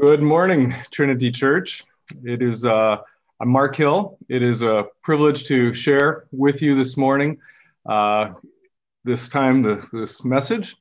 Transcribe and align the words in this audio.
Good 0.00 0.22
morning, 0.22 0.74
Trinity 0.90 1.30
Church. 1.30 1.84
It 2.24 2.40
is, 2.40 2.64
uh, 2.64 2.96
I'm 3.38 3.48
Mark 3.50 3.76
Hill. 3.76 4.16
It 4.30 4.42
is 4.42 4.62
a 4.62 4.86
privilege 5.02 5.44
to 5.44 5.74
share 5.74 6.24
with 6.32 6.62
you 6.62 6.74
this 6.74 6.96
morning, 6.96 7.36
uh, 7.84 8.32
this 9.04 9.28
time, 9.28 9.60
the, 9.60 9.86
this 9.92 10.24
message. 10.24 10.76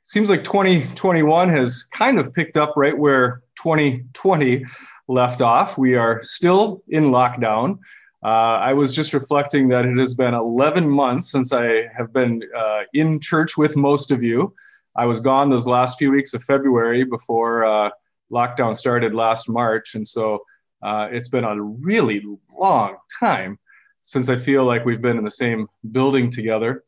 Seems 0.00 0.30
like 0.30 0.42
2021 0.42 1.50
has 1.50 1.84
kind 1.84 2.18
of 2.18 2.32
picked 2.32 2.56
up 2.56 2.72
right 2.76 2.96
where 2.96 3.42
2020 3.62 4.64
left 5.08 5.42
off. 5.42 5.76
We 5.76 5.96
are 5.96 6.22
still 6.22 6.82
in 6.88 7.10
lockdown. 7.10 7.78
Uh, 8.24 8.56
I 8.56 8.72
was 8.72 8.94
just 8.94 9.12
reflecting 9.12 9.68
that 9.68 9.84
it 9.84 9.98
has 9.98 10.14
been 10.14 10.32
11 10.32 10.88
months 10.88 11.30
since 11.30 11.52
I 11.52 11.88
have 11.94 12.10
been 12.10 12.42
uh, 12.56 12.84
in 12.94 13.20
church 13.20 13.58
with 13.58 13.76
most 13.76 14.10
of 14.10 14.22
you. 14.22 14.54
I 14.96 15.06
was 15.06 15.20
gone 15.20 15.50
those 15.50 15.66
last 15.66 15.98
few 15.98 16.10
weeks 16.10 16.34
of 16.34 16.42
February 16.44 17.04
before 17.04 17.64
uh, 17.64 17.90
lockdown 18.30 18.76
started 18.76 19.14
last 19.14 19.48
March. 19.48 19.94
And 19.94 20.06
so 20.06 20.44
uh, 20.82 21.08
it's 21.10 21.28
been 21.28 21.44
a 21.44 21.60
really 21.60 22.22
long 22.58 22.96
time 23.18 23.58
since 24.02 24.28
I 24.28 24.36
feel 24.36 24.64
like 24.64 24.84
we've 24.84 25.00
been 25.00 25.18
in 25.18 25.24
the 25.24 25.30
same 25.30 25.66
building 25.92 26.30
together. 26.30 26.84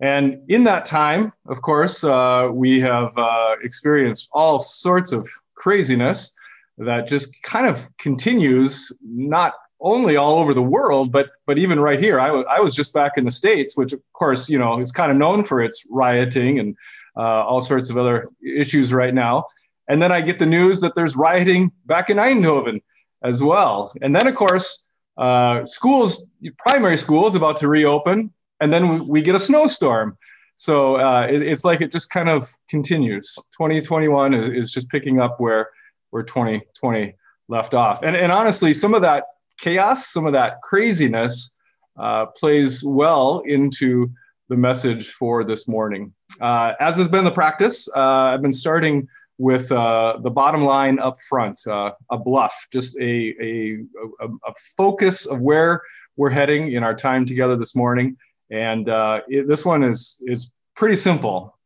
And 0.00 0.42
in 0.48 0.64
that 0.64 0.84
time, 0.84 1.32
of 1.46 1.62
course, 1.62 2.04
uh, 2.04 2.50
we 2.52 2.80
have 2.80 3.16
uh, 3.16 3.56
experienced 3.62 4.28
all 4.32 4.58
sorts 4.58 5.12
of 5.12 5.28
craziness 5.54 6.34
that 6.78 7.08
just 7.08 7.42
kind 7.42 7.66
of 7.66 7.88
continues, 7.96 8.92
not 9.02 9.54
only 9.80 10.16
all 10.16 10.38
over 10.38 10.52
the 10.52 10.62
world, 10.62 11.12
but 11.12 11.30
but 11.46 11.58
even 11.58 11.80
right 11.80 12.00
here. 12.00 12.20
I, 12.20 12.26
w- 12.26 12.46
I 12.50 12.60
was 12.60 12.74
just 12.74 12.92
back 12.92 13.12
in 13.16 13.24
the 13.24 13.30
states, 13.30 13.76
which 13.76 13.92
of 13.92 14.00
course 14.12 14.50
you 14.50 14.58
know 14.58 14.78
is 14.78 14.92
kind 14.92 15.10
of 15.10 15.16
known 15.16 15.42
for 15.42 15.62
its 15.62 15.84
rioting 15.88 16.58
and 16.58 16.76
all 17.22 17.60
sorts 17.60 17.90
of 17.90 17.98
other 17.98 18.26
issues 18.44 18.92
right 18.92 19.14
now. 19.14 19.46
And 19.88 20.02
then 20.02 20.12
I 20.12 20.20
get 20.20 20.38
the 20.38 20.46
news 20.46 20.80
that 20.80 20.94
there's 20.94 21.16
rioting 21.16 21.70
back 21.86 22.10
in 22.10 22.16
Eindhoven 22.16 22.82
as 23.22 23.42
well. 23.42 23.92
And 24.02 24.14
then 24.14 24.26
of 24.26 24.34
course, 24.34 24.84
uh, 25.16 25.64
schools, 25.64 26.26
primary 26.58 26.96
schools, 26.96 27.34
about 27.34 27.56
to 27.58 27.68
reopen, 27.68 28.32
and 28.60 28.72
then 28.72 28.88
we, 28.88 29.00
we 29.00 29.22
get 29.22 29.34
a 29.34 29.40
snowstorm. 29.40 30.18
So 30.56 30.96
uh, 30.96 31.26
it, 31.30 31.42
it's 31.42 31.64
like 31.64 31.80
it 31.80 31.92
just 31.92 32.10
kind 32.10 32.28
of 32.28 32.50
continues. 32.68 33.34
2021 33.52 34.34
is, 34.34 34.66
is 34.66 34.70
just 34.70 34.88
picking 34.88 35.20
up 35.20 35.38
where 35.38 35.68
where 36.10 36.22
2020 36.22 37.14
left 37.48 37.74
off. 37.74 38.02
And, 38.02 38.16
and 38.16 38.32
honestly, 38.32 38.72
some 38.72 38.94
of 38.94 39.02
that 39.02 39.24
chaos, 39.58 40.08
some 40.08 40.26
of 40.26 40.32
that 40.32 40.62
craziness 40.62 41.54
uh, 41.98 42.26
plays 42.26 42.82
well 42.84 43.42
into 43.46 44.10
the 44.48 44.56
message 44.56 45.10
for 45.10 45.44
this 45.44 45.66
morning. 45.68 46.14
Uh, 46.40 46.72
as 46.80 46.96
has 46.96 47.08
been 47.08 47.24
the 47.24 47.30
practice, 47.30 47.88
uh, 47.94 48.00
I've 48.00 48.42
been 48.42 48.52
starting 48.52 49.08
with 49.38 49.70
uh, 49.70 50.18
the 50.22 50.30
bottom 50.30 50.64
line 50.64 50.98
up 50.98 51.18
front, 51.28 51.60
uh, 51.66 51.92
a 52.10 52.18
BLUF, 52.18 52.52
just 52.72 52.96
a, 52.98 53.34
a, 53.40 53.84
a, 54.20 54.28
a, 54.28 54.54
focus 54.76 55.26
of 55.26 55.40
where 55.40 55.82
we're 56.16 56.30
heading 56.30 56.72
in 56.72 56.82
our 56.82 56.94
time 56.94 57.26
together 57.26 57.56
this 57.56 57.76
morning. 57.76 58.16
And 58.50 58.88
uh, 58.88 59.20
it, 59.28 59.46
this 59.46 59.64
one 59.64 59.82
is, 59.82 60.22
is 60.26 60.52
pretty 60.74 60.96
simple. 60.96 61.58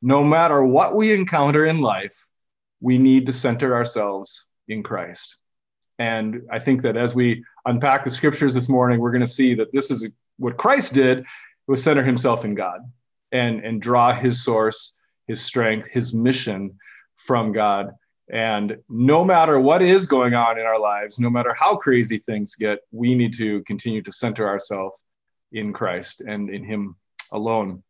No 0.00 0.24
matter 0.24 0.62
what 0.62 0.96
we 0.96 1.12
encounter 1.12 1.66
in 1.66 1.80
life, 1.80 2.26
we 2.80 2.96
need 2.96 3.26
to 3.26 3.32
center 3.32 3.74
ourselves 3.74 4.46
in 4.68 4.82
Christ. 4.82 5.36
And 5.98 6.42
I 6.50 6.60
think 6.60 6.82
that 6.82 6.96
as 6.96 7.14
we 7.14 7.44
unpack 7.66 8.04
the 8.04 8.10
scriptures 8.10 8.54
this 8.54 8.68
morning, 8.68 9.00
we're 9.00 9.10
going 9.10 9.20
to 9.20 9.26
see 9.26 9.54
that 9.54 9.72
this 9.72 9.90
is 9.90 10.08
what 10.38 10.56
Christ 10.56 10.94
did 10.94 11.26
was 11.66 11.82
center 11.82 12.04
himself 12.04 12.44
in 12.44 12.54
God 12.54 12.80
and, 13.32 13.64
and 13.64 13.80
draw 13.80 14.12
his 14.12 14.44
source, 14.44 14.96
his 15.26 15.40
strength, 15.40 15.88
his 15.88 16.14
mission 16.14 16.78
from 17.16 17.52
God. 17.52 17.92
And 18.30 18.76
no 18.88 19.24
matter 19.24 19.58
what 19.58 19.82
is 19.82 20.06
going 20.06 20.34
on 20.34 20.58
in 20.58 20.66
our 20.66 20.78
lives, 20.78 21.18
no 21.18 21.30
matter 21.30 21.54
how 21.54 21.76
crazy 21.76 22.18
things 22.18 22.54
get, 22.54 22.80
we 22.92 23.14
need 23.14 23.34
to 23.34 23.62
continue 23.62 24.02
to 24.02 24.12
center 24.12 24.46
ourselves 24.46 25.02
in 25.52 25.72
Christ 25.72 26.20
and 26.20 26.50
in 26.50 26.62
Him 26.62 26.96
alone. 27.32 27.82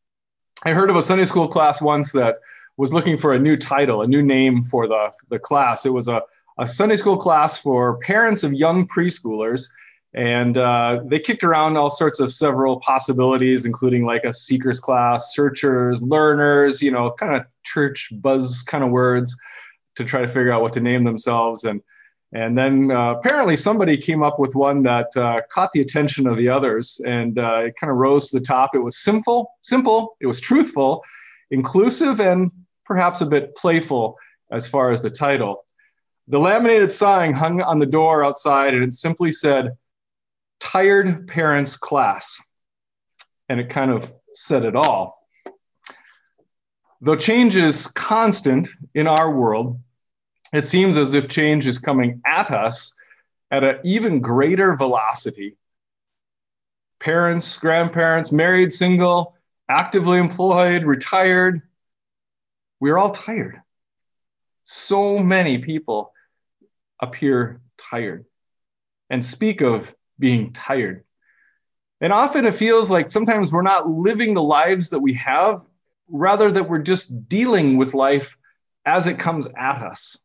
I 0.65 0.73
heard 0.73 0.91
of 0.91 0.97
a 0.97 1.03
Sunday 1.03 1.25
school 1.25 1.49
class 1.49 1.83
once 1.83 2.13
that 2.13 2.37
was 2.77 2.93
looking 2.93 3.17
for 3.17 3.35
a 3.35 3.39
new 3.39 3.57
title, 3.57 4.03
a 4.03 4.07
new 4.07 4.23
name 4.23 4.63
for 4.63 4.87
the, 4.87 5.09
the 5.29 5.39
class. 5.39 5.87
It 5.87 5.93
was 5.93 6.07
a 6.07 6.23
a 6.59 6.67
Sunday 6.67 6.97
school 6.97 7.17
class 7.17 7.57
for 7.57 7.99
parents 7.99 8.43
of 8.43 8.53
young 8.53 8.87
preschoolers. 8.89 9.69
And 10.15 10.57
uh, 10.57 11.01
they 11.05 11.19
kicked 11.19 11.45
around 11.45 11.77
all 11.77 11.91
sorts 11.91 12.19
of 12.19 12.33
several 12.33 12.81
possibilities, 12.81 13.67
including 13.67 14.07
like 14.07 14.25
a 14.25 14.33
seekers 14.33 14.81
class, 14.81 15.35
searchers, 15.35 16.03
learners, 16.03 16.83
you 16.83 16.91
know, 16.91 17.11
kind 17.13 17.37
of 17.37 17.45
church 17.63 18.09
buzz 18.13 18.63
kind 18.63 18.83
of 18.83 18.91
words 18.91 19.37
to 19.97 20.05
try 20.05 20.23
to 20.23 20.29
figure 20.29 20.53
out 20.53 20.63
what 20.63 20.73
to 20.75 20.81
name 20.81 21.05
themselves. 21.05 21.65
And 21.65 21.83
and 22.33 22.59
then 22.59 22.91
uh, 22.91 23.13
apparently 23.13 23.57
somebody 23.57 23.97
came 23.97 24.23
up 24.23 24.39
with 24.39 24.55
one 24.55 24.83
that 24.83 25.17
uh, 25.17 25.41
caught 25.51 25.73
the 25.73 25.81
attention 25.81 26.27
of 26.27 26.37
the 26.37 26.49
others, 26.49 27.01
and 27.07 27.39
uh, 27.39 27.63
it 27.67 27.77
kind 27.77 27.91
of 27.91 27.97
rose 27.97 28.29
to 28.29 28.39
the 28.39 28.45
top. 28.45 28.75
It 28.75 28.81
was 28.81 28.99
simple, 28.99 29.55
simple. 29.63 30.17
It 30.21 30.27
was 30.27 30.39
truthful, 30.39 31.03
inclusive, 31.51 32.21
and 32.21 32.51
perhaps 32.85 33.23
a 33.23 33.27
bit 33.27 33.57
playful 33.57 34.17
as 34.51 34.69
far 34.69 34.91
as 34.91 35.01
the 35.01 35.11
title. 35.11 35.65
The 36.29 36.39
laminated 36.39 36.91
sign 36.91 37.33
hung 37.33 37.63
on 37.63 37.79
the 37.79 37.87
door 37.87 38.25
outside 38.25 38.75
and 38.75 38.83
it 38.83 38.93
simply 38.93 39.33
said, 39.33 39.77
Tired 40.61 41.29
Parents 41.29 41.77
Class. 41.77 42.41
And 43.49 43.61
it 43.61 43.71
kind 43.71 43.91
of 43.91 44.13
said 44.35 44.65
it 44.65 44.77
all. 44.77 45.19
Though 47.01 47.17
change 47.17 47.57
is 47.57 47.87
constant 47.87 48.69
in 48.95 49.07
our 49.07 49.31
world, 49.31 49.81
it 50.53 50.67
seems 50.67 50.99
as 50.99 51.15
if 51.15 51.29
change 51.29 51.67
is 51.67 51.79
coming 51.79 52.21
at 52.27 52.51
us 52.51 52.95
at 53.51 53.65
an 53.65 53.79
even 53.85 54.21
greater 54.21 54.77
velocity. 54.77 55.57
Parents, 56.99 57.57
grandparents, 57.59 58.33
married, 58.33 58.73
single, 58.73 59.37
actively 59.69 60.19
employed, 60.19 60.85
retired, 60.85 61.63
we're 62.81 62.99
all 62.99 63.11
tired. 63.11 63.61
So 64.65 65.19
many 65.19 65.59
people 65.59 66.13
appear 67.01 67.61
tired 67.79 68.25
and 69.11 69.25
speak 69.25 69.61
of 69.61 69.95
being 70.19 70.53
tired. 70.53 71.05
And 72.01 72.13
often 72.13 72.45
it 72.45 72.55
feels 72.55 72.91
like 72.91 73.11
sometimes 73.11 73.53
we're 73.53 73.63
not 73.63 73.89
living 73.89 74.35
the 74.35 74.43
lives 74.43 74.91
that 74.91 75.01
we 75.01 75.15
have, 75.15 75.65
rather 76.09 76.51
that 76.51 76.69
we're 76.69 76.79
just 76.79 77.29
dealing 77.29 77.77
with 77.77 77.95
life 77.95 78.37
as 78.87 79.07
it 79.07 79.19
comes 79.19 79.49
at 79.57 79.83
us. 79.83 80.19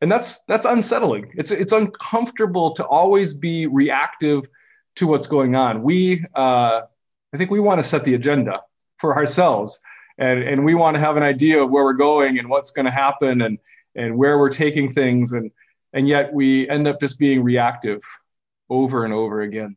And 0.00 0.10
that's 0.10 0.40
that's 0.44 0.64
unsettling. 0.64 1.32
It's 1.36 1.50
it's 1.50 1.72
uncomfortable 1.72 2.72
to 2.72 2.86
always 2.86 3.34
be 3.34 3.66
reactive 3.66 4.48
to 4.96 5.06
what's 5.06 5.26
going 5.26 5.54
on. 5.54 5.82
We 5.82 6.24
uh, 6.34 6.82
I 7.32 7.36
think 7.36 7.50
we 7.50 7.60
want 7.60 7.78
to 7.78 7.84
set 7.84 8.04
the 8.04 8.14
agenda 8.14 8.62
for 8.96 9.14
ourselves, 9.14 9.78
and 10.18 10.42
and 10.42 10.64
we 10.64 10.74
want 10.74 10.96
to 10.96 11.00
have 11.00 11.16
an 11.16 11.22
idea 11.22 11.62
of 11.62 11.70
where 11.70 11.84
we're 11.84 11.92
going 11.92 12.38
and 12.38 12.48
what's 12.48 12.72
going 12.72 12.86
to 12.86 12.90
happen 12.90 13.42
and 13.42 13.58
and 13.94 14.16
where 14.16 14.38
we're 14.38 14.50
taking 14.50 14.92
things 14.92 15.32
and 15.32 15.50
and 15.92 16.08
yet 16.08 16.32
we 16.32 16.68
end 16.68 16.88
up 16.88 16.98
just 16.98 17.18
being 17.18 17.42
reactive 17.42 18.02
over 18.72 19.04
and 19.04 19.12
over 19.12 19.42
again 19.42 19.76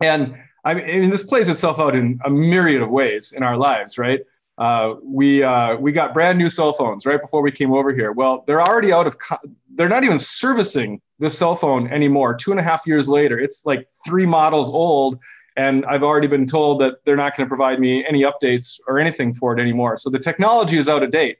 and 0.00 0.34
i 0.64 0.74
mean 0.74 1.10
this 1.10 1.24
plays 1.24 1.48
itself 1.48 1.78
out 1.78 1.94
in 1.94 2.18
a 2.24 2.30
myriad 2.30 2.82
of 2.82 2.90
ways 2.90 3.32
in 3.32 3.42
our 3.42 3.56
lives 3.56 3.98
right 3.98 4.20
uh, 4.58 4.96
we 5.02 5.42
uh, 5.42 5.74
we 5.76 5.92
got 5.92 6.12
brand 6.12 6.38
new 6.38 6.48
cell 6.48 6.74
phones 6.74 7.06
right 7.06 7.22
before 7.22 7.40
we 7.40 7.50
came 7.50 7.72
over 7.72 7.92
here 7.92 8.12
well 8.12 8.44
they're 8.46 8.60
already 8.60 8.92
out 8.92 9.06
of 9.06 9.18
co- 9.18 9.38
they're 9.74 9.88
not 9.88 10.04
even 10.04 10.18
servicing 10.18 11.00
this 11.18 11.36
cell 11.36 11.56
phone 11.56 11.90
anymore 11.90 12.34
two 12.34 12.50
and 12.50 12.60
a 12.60 12.62
half 12.62 12.86
years 12.86 13.08
later 13.08 13.38
it's 13.38 13.64
like 13.64 13.88
three 14.04 14.26
models 14.26 14.68
old 14.70 15.18
and 15.56 15.84
I've 15.86 16.02
already 16.02 16.26
been 16.26 16.46
told 16.46 16.80
that 16.80 17.04
they're 17.04 17.16
not 17.16 17.36
going 17.36 17.46
to 17.46 17.48
provide 17.48 17.78
me 17.78 18.04
any 18.06 18.22
updates 18.22 18.80
or 18.86 18.98
anything 18.98 19.34
for 19.34 19.56
it 19.56 19.60
anymore. 19.60 19.96
So 19.98 20.08
the 20.08 20.18
technology 20.18 20.78
is 20.78 20.88
out 20.88 21.02
of 21.02 21.10
date. 21.10 21.38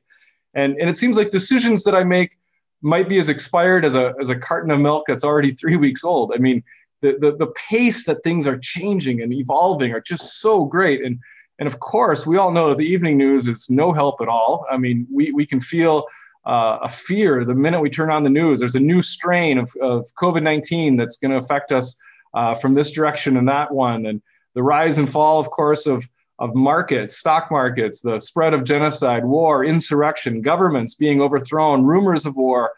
And, 0.55 0.77
and 0.79 0.91
it 0.91 0.99
seems 0.99 1.17
like 1.17 1.31
decisions 1.31 1.83
that 1.85 1.95
I 1.95 2.05
make 2.05 2.37
might 2.83 3.09
be 3.09 3.19
as 3.19 3.29
expired 3.29 3.85
as 3.85 3.95
a, 3.95 4.15
as 4.21 4.29
a 4.29 4.37
carton 4.37 4.71
of 4.71 4.81
milk 4.81 5.05
that's 5.07 5.25
already 5.25 5.53
three 5.53 5.77
weeks 5.77 6.05
old. 6.05 6.33
I 6.35 6.39
mean, 6.39 6.63
the, 7.01 7.17
the, 7.21 7.37
the 7.37 7.53
pace 7.69 8.05
that 8.05 8.23
things 8.23 8.47
are 8.47 8.59
changing 8.59 9.23
and 9.23 9.33
evolving 9.33 9.93
are 9.93 10.01
just 10.01 10.41
so 10.41 10.65
great. 10.65 11.05
And, 11.05 11.19
and 11.59 11.67
of 11.67 11.81
course, 11.81 12.27
we 12.27 12.39
all 12.39 12.51
know 12.51 12.71
that 12.71 12.79
the 12.79 12.87
evening 12.87 13.19
news 13.19 13.47
is 13.47 13.69
no 13.71 13.93
help 13.93 14.21
at 14.21 14.29
all. 14.29 14.67
I 14.71 14.77
mean, 14.77 15.07
we, 15.11 15.33
we 15.33 15.47
can 15.47 15.61
feel 15.61 16.07
uh, 16.45 16.79
a 16.83 16.89
fear 16.89 17.45
the 17.45 17.55
minute 17.55 17.81
we 17.81 17.91
turn 17.91 18.11
on 18.11 18.25
the 18.25 18.31
news. 18.31 18.59
There's 18.59 18.75
a 18.75 18.81
new 18.81 19.01
strain 19.01 19.59
of, 19.59 19.73
of 19.81 20.07
COVID 20.15 20.43
19 20.43 20.97
that's 20.97 21.17
going 21.17 21.31
to 21.31 21.37
affect 21.37 21.71
us 21.73 21.97
uh, 22.35 22.55
from 22.55 22.75
this 22.75 22.91
direction 22.91 23.37
and 23.37 23.49
that 23.49 23.73
one. 23.73 24.07
And 24.07 24.21
the 24.55 24.63
rise 24.63 24.99
and 24.99 25.11
fall, 25.11 25.39
of 25.39 25.51
course, 25.51 25.87
of 25.87 26.09
of 26.39 26.55
markets, 26.55 27.19
stock 27.19 27.51
markets, 27.51 28.01
the 28.01 28.19
spread 28.19 28.55
of 28.55 28.65
genocide, 28.65 29.25
war, 29.25 29.65
insurrection, 29.65 30.43
governments 30.43 30.95
being 30.95 31.21
overthrown, 31.21 31.85
rumors 31.85 32.27
of 32.27 32.37
war 32.37 32.73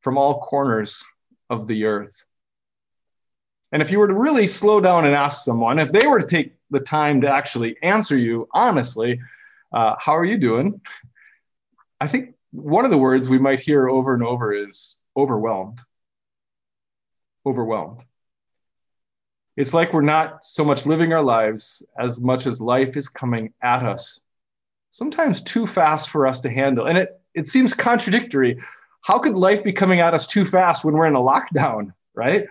from 0.00 0.16
all 0.18 0.40
corners 0.40 1.04
of 1.50 1.66
the 1.66 1.84
earth. 1.84 2.24
And 3.72 3.82
if 3.82 3.90
you 3.90 3.98
were 3.98 4.08
to 4.08 4.14
really 4.14 4.46
slow 4.46 4.80
down 4.80 5.04
and 5.04 5.14
ask 5.14 5.44
someone, 5.44 5.78
if 5.78 5.90
they 5.90 6.06
were 6.06 6.20
to 6.20 6.26
take 6.26 6.54
the 6.70 6.80
time 6.80 7.20
to 7.22 7.28
actually 7.28 7.76
answer 7.82 8.16
you 8.16 8.48
honestly, 8.52 9.20
uh, 9.72 9.96
how 9.98 10.16
are 10.16 10.24
you 10.24 10.38
doing? 10.38 10.80
I 12.00 12.06
think 12.06 12.34
one 12.52 12.84
of 12.84 12.90
the 12.90 12.98
words 12.98 13.28
we 13.28 13.38
might 13.38 13.60
hear 13.60 13.88
over 13.88 14.14
and 14.14 14.22
over 14.22 14.52
is 14.52 14.98
overwhelmed. 15.16 15.80
Overwhelmed. 17.44 18.04
It's 19.56 19.72
like 19.72 19.92
we're 19.92 20.02
not 20.02 20.44
so 20.44 20.64
much 20.64 20.84
living 20.84 21.12
our 21.12 21.22
lives 21.22 21.82
as 21.98 22.20
much 22.20 22.46
as 22.46 22.60
life 22.60 22.96
is 22.96 23.08
coming 23.08 23.54
at 23.62 23.82
us, 23.82 24.20
sometimes 24.90 25.40
too 25.40 25.66
fast 25.66 26.10
for 26.10 26.26
us 26.26 26.40
to 26.40 26.50
handle. 26.50 26.86
And 26.86 26.98
it, 26.98 27.20
it 27.34 27.48
seems 27.48 27.72
contradictory. 27.72 28.60
How 29.00 29.18
could 29.18 29.36
life 29.36 29.64
be 29.64 29.72
coming 29.72 30.00
at 30.00 30.12
us 30.12 30.26
too 30.26 30.44
fast 30.44 30.84
when 30.84 30.94
we're 30.94 31.06
in 31.06 31.14
a 31.14 31.20
lockdown, 31.20 31.92
right? 32.14 32.46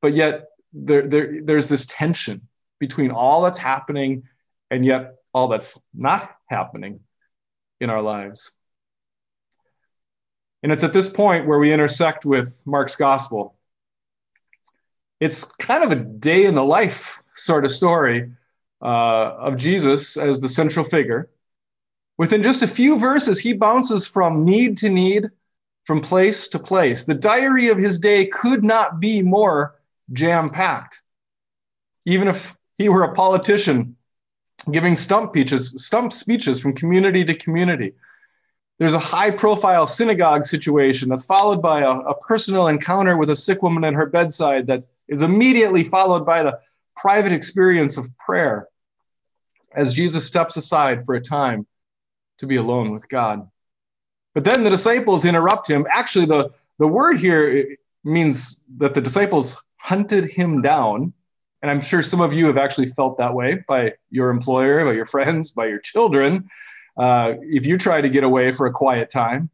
But 0.00 0.14
yet 0.14 0.46
there, 0.72 1.06
there, 1.06 1.40
there's 1.42 1.68
this 1.68 1.86
tension 1.86 2.48
between 2.80 3.12
all 3.12 3.42
that's 3.42 3.58
happening 3.58 4.24
and 4.70 4.84
yet 4.84 5.14
all 5.32 5.46
that's 5.48 5.78
not 5.94 6.34
happening 6.46 7.00
in 7.80 7.90
our 7.90 8.02
lives. 8.02 8.50
And 10.64 10.72
it's 10.72 10.84
at 10.84 10.92
this 10.92 11.08
point 11.08 11.46
where 11.46 11.58
we 11.58 11.72
intersect 11.72 12.24
with 12.24 12.60
Mark's 12.64 12.96
gospel 12.96 13.56
it's 15.22 15.44
kind 15.44 15.84
of 15.84 15.92
a 15.92 16.02
day 16.02 16.46
in 16.46 16.56
the 16.56 16.64
life 16.64 17.22
sort 17.34 17.64
of 17.64 17.70
story 17.70 18.28
uh, 18.82 19.36
of 19.46 19.56
Jesus 19.56 20.16
as 20.16 20.40
the 20.40 20.48
central 20.48 20.84
figure. 20.84 21.30
Within 22.18 22.42
just 22.42 22.62
a 22.62 22.66
few 22.66 22.98
verses, 22.98 23.38
he 23.38 23.52
bounces 23.52 24.04
from 24.04 24.44
need 24.44 24.76
to 24.78 24.88
need, 24.88 25.30
from 25.84 26.00
place 26.00 26.48
to 26.48 26.58
place. 26.58 27.04
The 27.04 27.14
diary 27.14 27.68
of 27.68 27.78
his 27.78 28.00
day 28.00 28.26
could 28.26 28.64
not 28.64 28.98
be 28.98 29.22
more 29.22 29.76
jam 30.12 30.50
packed. 30.50 31.02
Even 32.04 32.26
if 32.26 32.56
he 32.76 32.88
were 32.88 33.04
a 33.04 33.14
politician 33.14 33.94
giving 34.72 34.96
stump 34.96 35.30
speeches, 35.30 35.72
stump 35.86 36.12
speeches 36.12 36.58
from 36.58 36.74
community 36.74 37.24
to 37.24 37.34
community. 37.34 37.92
There's 38.80 38.94
a 38.94 38.98
high 38.98 39.30
profile 39.30 39.86
synagogue 39.86 40.46
situation 40.46 41.10
that's 41.10 41.24
followed 41.24 41.62
by 41.62 41.82
a, 41.82 41.90
a 41.90 42.20
personal 42.22 42.66
encounter 42.66 43.16
with 43.16 43.30
a 43.30 43.36
sick 43.36 43.62
woman 43.62 43.84
at 43.84 43.94
her 43.94 44.06
bedside 44.06 44.66
that 44.66 44.82
is 45.12 45.22
immediately 45.22 45.84
followed 45.84 46.24
by 46.24 46.42
the 46.42 46.58
private 46.96 47.32
experience 47.32 47.98
of 47.98 48.08
prayer 48.16 48.66
as 49.74 49.92
Jesus 49.92 50.26
steps 50.26 50.56
aside 50.56 51.04
for 51.04 51.14
a 51.14 51.20
time 51.20 51.66
to 52.38 52.46
be 52.46 52.56
alone 52.56 52.90
with 52.90 53.08
God. 53.08 53.48
But 54.34 54.44
then 54.44 54.64
the 54.64 54.70
disciples 54.70 55.24
interrupt 55.24 55.68
him. 55.68 55.86
Actually, 55.90 56.26
the, 56.26 56.50
the 56.78 56.86
word 56.86 57.18
here 57.18 57.76
means 58.04 58.64
that 58.78 58.94
the 58.94 59.00
disciples 59.00 59.62
hunted 59.76 60.24
him 60.24 60.62
down. 60.62 61.12
And 61.60 61.70
I'm 61.70 61.80
sure 61.80 62.02
some 62.02 62.20
of 62.20 62.32
you 62.32 62.46
have 62.46 62.56
actually 62.56 62.86
felt 62.86 63.18
that 63.18 63.34
way 63.34 63.62
by 63.68 63.92
your 64.10 64.30
employer, 64.30 64.84
by 64.84 64.92
your 64.92 65.06
friends, 65.06 65.50
by 65.50 65.66
your 65.66 65.78
children. 65.78 66.48
Uh, 66.96 67.34
if 67.42 67.66
you 67.66 67.76
try 67.78 68.00
to 68.00 68.08
get 68.08 68.24
away 68.24 68.52
for 68.52 68.66
a 68.66 68.72
quiet 68.72 69.10
time, 69.10 69.50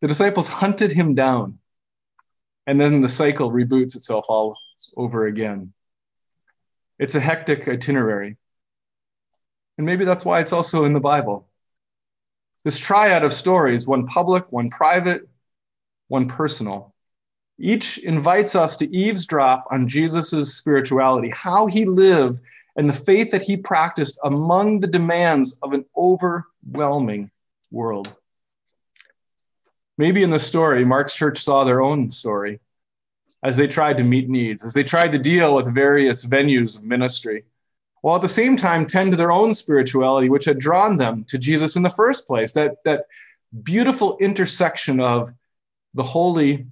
the 0.00 0.08
disciples 0.08 0.46
hunted 0.46 0.92
him 0.92 1.14
down. 1.14 1.58
And 2.66 2.80
then 2.80 3.00
the 3.00 3.08
cycle 3.08 3.50
reboots 3.50 3.96
itself 3.96 4.26
all 4.28 4.56
over 4.96 5.26
again. 5.26 5.72
It's 6.98 7.14
a 7.14 7.20
hectic 7.20 7.68
itinerary. 7.68 8.36
And 9.76 9.86
maybe 9.86 10.04
that's 10.04 10.24
why 10.24 10.40
it's 10.40 10.52
also 10.52 10.84
in 10.84 10.92
the 10.92 11.00
Bible. 11.00 11.48
This 12.64 12.78
triad 12.78 13.24
of 13.24 13.32
stories, 13.32 13.86
one 13.86 14.06
public, 14.06 14.50
one 14.50 14.70
private, 14.70 15.28
one 16.08 16.28
personal, 16.28 16.94
each 17.58 17.98
invites 17.98 18.54
us 18.54 18.76
to 18.78 18.96
eavesdrop 18.96 19.66
on 19.70 19.88
Jesus' 19.88 20.56
spirituality, 20.56 21.30
how 21.30 21.66
he 21.66 21.84
lived, 21.84 22.40
and 22.76 22.88
the 22.88 22.94
faith 22.94 23.30
that 23.30 23.42
he 23.42 23.56
practiced 23.56 24.18
among 24.24 24.80
the 24.80 24.86
demands 24.86 25.56
of 25.62 25.72
an 25.72 25.84
overwhelming 25.96 27.30
world. 27.70 28.12
Maybe 29.96 30.22
in 30.22 30.30
the 30.30 30.38
story, 30.38 30.84
Mark's 30.84 31.14
church 31.14 31.42
saw 31.42 31.64
their 31.64 31.80
own 31.80 32.10
story 32.10 32.60
as 33.44 33.56
they 33.56 33.66
tried 33.66 33.98
to 33.98 34.02
meet 34.02 34.30
needs, 34.30 34.64
as 34.64 34.72
they 34.72 34.82
tried 34.82 35.12
to 35.12 35.18
deal 35.18 35.54
with 35.54 35.72
various 35.72 36.24
venues 36.24 36.76
of 36.78 36.82
ministry, 36.82 37.44
while 38.00 38.16
at 38.16 38.22
the 38.22 38.28
same 38.28 38.56
time 38.56 38.86
tend 38.86 39.10
to 39.10 39.16
their 39.16 39.32
own 39.32 39.52
spirituality, 39.52 40.30
which 40.30 40.46
had 40.46 40.58
drawn 40.58 40.96
them 40.96 41.24
to 41.24 41.38
Jesus 41.38 41.76
in 41.76 41.82
the 41.82 41.90
first 41.90 42.26
place. 42.26 42.52
That, 42.54 42.82
that 42.84 43.04
beautiful 43.62 44.16
intersection 44.18 44.98
of 44.98 45.32
the 45.92 46.02
holy 46.02 46.66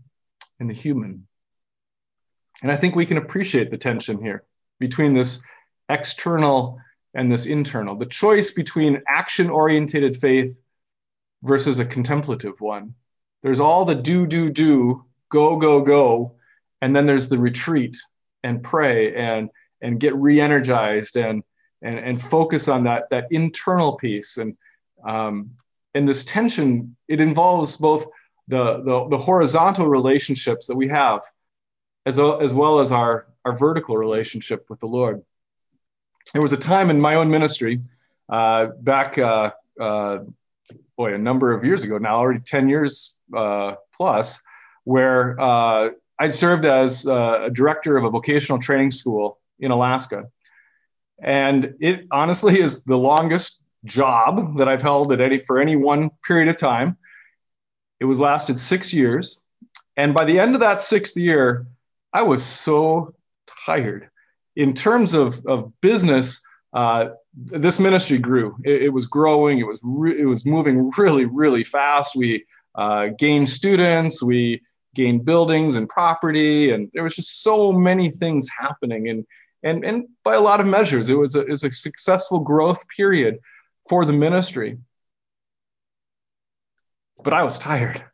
and 0.59 0.69
the 0.69 0.75
human. 0.75 1.27
And 2.63 2.73
I 2.73 2.77
think 2.77 2.97
we 2.97 3.07
can 3.07 3.19
appreciate 3.19 3.71
the 3.71 3.79
tension 3.79 4.21
here 4.23 4.45
between 4.81 5.15
this 5.15 5.43
external 5.89 6.81
and 7.15 7.31
this 7.31 7.45
internal, 7.45 7.97
the 7.97 8.07
choice 8.07 8.53
between 8.53 9.03
action 9.07 9.51
oriented 9.51 10.17
faith 10.17 10.57
versus 11.43 11.79
a 11.79 11.85
contemplative 11.85 12.61
one. 12.61 12.95
There's 13.43 13.61
all 13.61 13.85
the 13.85 13.95
do, 13.95 14.27
do, 14.27 14.51
do, 14.51 15.05
go, 15.29 15.57
go, 15.57 15.83
go, 15.83 16.37
and 16.83 16.95
then 16.95 17.07
there's 17.07 17.29
the 17.29 17.39
retreat 17.39 17.97
and 18.43 18.63
pray 18.63 19.15
and 19.15 19.49
and 19.81 19.99
get 19.99 20.15
re-energized 20.17 21.17
and 21.17 21.43
and 21.81 21.99
and 21.99 22.21
focus 22.21 22.69
on 22.69 22.85
that 22.85 23.09
that 23.11 23.27
internal 23.31 23.97
piece 23.97 24.37
and 24.37 24.57
um, 25.07 25.51
and 25.95 26.07
this 26.07 26.25
tension 26.25 26.95
it 27.09 27.21
involves 27.21 27.77
both 27.77 28.07
the, 28.49 28.83
the 28.83 29.09
the 29.09 29.19
horizontal 29.19 29.87
relationships 29.87 30.67
that 30.67 30.77
we 30.77 30.89
have 30.89 31.23
as 32.05 32.19
as 32.19 32.53
well 32.53 32.81
as 32.81 32.93
our 32.93 33.27
our 33.45 33.57
vertical 33.57 33.97
relationship 33.97 34.67
with 34.69 34.81
the 34.81 34.87
Lord. 34.87 35.23
There 36.33 36.43
was 36.43 36.53
a 36.53 36.57
time 36.57 36.91
in 36.91 37.01
my 37.01 37.17
own 37.17 37.31
ministry 37.31 37.81
uh, 38.29 38.67
back 38.81 39.19
uh, 39.19 39.51
uh, 39.81 40.19
boy 40.97 41.15
a 41.15 41.19
number 41.19 41.53
of 41.53 41.65
years 41.65 41.85
ago 41.85 41.99
now 41.99 42.17
already 42.17 42.41
10 42.41 42.69
years 42.69 43.17
uh, 43.37 43.75
plus 43.95 44.41
where 44.85 45.39
uh, 45.41 45.91
I 46.19 46.29
served 46.29 46.65
as 46.65 47.07
uh, 47.07 47.45
a 47.45 47.51
director 47.51 47.97
of 47.97 48.05
a 48.05 48.11
vocational 48.11 48.61
training 48.61 48.91
school 48.91 49.39
in 49.59 49.71
Alaska. 49.71 50.27
And 51.23 51.75
it 51.81 52.07
honestly 52.11 52.61
is 52.61 52.85
the 52.85 52.99
longest 52.99 53.61
job 53.85 54.59
that 54.59 54.69
I've 54.69 54.83
held 54.83 55.13
at 55.13 55.21
any 55.21 55.39
for 55.39 55.61
any 55.61 55.77
one 55.77 56.11
period 56.27 56.49
of 56.49 56.57
time. 56.57 56.97
It 58.01 58.05
was 58.05 58.19
lasted 58.19 58.59
six 58.59 58.93
years. 58.93 59.41
And 59.97 60.15
by 60.15 60.25
the 60.25 60.39
end 60.39 60.55
of 60.55 60.61
that 60.61 60.81
sixth 60.81 61.17
year, 61.17 61.67
I 62.13 62.23
was 62.23 62.43
so 62.45 63.15
tired. 63.67 64.11
In 64.57 64.75
terms 64.75 65.15
of, 65.15 65.45
of 65.47 65.73
business, 65.81 66.43
uh, 66.73 67.11
this 67.35 67.79
ministry 67.79 68.19
grew. 68.19 68.57
It, 68.65 68.83
it, 68.83 68.89
was 68.89 69.07
growing. 69.07 69.59
It 69.59 69.67
was 69.67 69.81
re- 69.83 70.19
it 70.19 70.27
was 70.27 70.45
moving 70.45 70.91
really 70.97 71.25
really 71.25 71.65
fast. 71.65 72.17
We 72.17 72.45
uh, 72.75 73.09
gained 73.19 73.49
students. 73.49 74.23
We 74.23 74.63
gained 74.95 75.25
buildings 75.25 75.77
and 75.77 75.89
property, 75.89 76.71
and 76.71 76.91
there 76.93 77.03
was 77.03 77.17
just 77.17 77.43
so 77.43 77.73
many 77.73 78.11
things 78.11 78.49
happening. 78.59 79.09
And 79.09 79.27
and 79.63 79.85
and 79.85 80.09
by 80.25 80.35
a 80.35 80.41
lot 80.41 80.61
of 80.61 80.67
measures, 80.67 81.11
it 81.11 81.15
was 81.15 81.37
a, 81.37 81.41
it 81.41 81.51
was 81.51 81.65
a 81.65 81.71
successful 81.71 82.41
growth 82.41 82.87
period 82.89 83.39
for 83.89 84.05
the 84.05 84.13
ministry. 84.13 84.79
But 87.23 87.33
I 87.33 87.43
was 87.43 87.59
tired. 87.59 88.05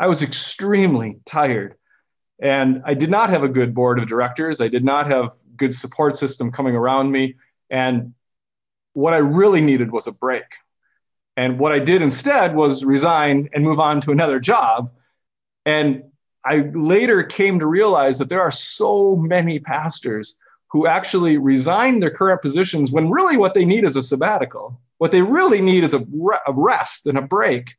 I 0.00 0.06
was 0.06 0.22
extremely 0.22 1.20
tired. 1.24 1.74
And 2.40 2.82
I 2.84 2.94
did 2.94 3.10
not 3.10 3.30
have 3.30 3.42
a 3.42 3.48
good 3.48 3.74
board 3.74 3.98
of 3.98 4.08
directors. 4.08 4.60
I 4.60 4.68
did 4.68 4.84
not 4.84 5.08
have 5.08 5.32
good 5.56 5.74
support 5.74 6.16
system 6.16 6.52
coming 6.52 6.76
around 6.76 7.10
me. 7.10 7.34
And 7.68 8.14
what 8.92 9.12
I 9.12 9.18
really 9.18 9.60
needed 9.60 9.90
was 9.90 10.06
a 10.06 10.12
break. 10.12 10.44
And 11.36 11.58
what 11.58 11.72
I 11.72 11.78
did 11.78 12.02
instead 12.02 12.54
was 12.54 12.84
resign 12.84 13.48
and 13.52 13.64
move 13.64 13.80
on 13.80 14.00
to 14.02 14.12
another 14.12 14.40
job. 14.40 14.92
And 15.66 16.04
I 16.48 16.70
later 16.72 17.22
came 17.22 17.58
to 17.58 17.66
realize 17.66 18.18
that 18.18 18.30
there 18.30 18.40
are 18.40 18.50
so 18.50 19.14
many 19.16 19.58
pastors 19.58 20.38
who 20.70 20.86
actually 20.86 21.36
resign 21.36 22.00
their 22.00 22.10
current 22.10 22.40
positions 22.40 22.90
when 22.90 23.10
really 23.10 23.36
what 23.36 23.52
they 23.52 23.66
need 23.66 23.84
is 23.84 23.96
a 23.96 24.02
sabbatical. 24.02 24.80
What 24.96 25.12
they 25.12 25.20
really 25.20 25.60
need 25.60 25.84
is 25.84 25.92
a, 25.92 26.06
re- 26.10 26.38
a 26.46 26.52
rest 26.54 27.06
and 27.06 27.18
a 27.18 27.22
break. 27.22 27.74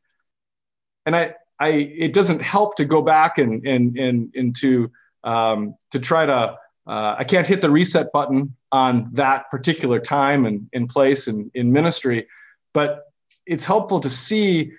And 1.04 1.16
I, 1.16 1.34
I, 1.58 1.68
it 1.68 2.12
doesn't 2.12 2.42
help 2.42 2.76
to 2.76 2.84
go 2.84 3.02
back 3.02 3.38
and, 3.38 3.66
and, 3.66 3.98
and, 3.98 4.32
and 4.36 4.56
to, 4.56 4.90
um, 5.24 5.74
to 5.90 5.98
try 5.98 6.26
to, 6.26 6.56
uh, 6.86 7.16
I 7.18 7.24
can't 7.24 7.46
hit 7.46 7.62
the 7.62 7.70
reset 7.70 8.12
button 8.12 8.54
on 8.70 9.10
that 9.14 9.50
particular 9.50 9.98
time 9.98 10.46
and 10.46 10.68
in 10.72 10.86
place 10.86 11.26
and 11.26 11.50
in 11.54 11.72
ministry, 11.72 12.28
but 12.72 13.10
it's 13.46 13.64
helpful 13.64 13.98
to 14.00 14.10
see 14.10 14.72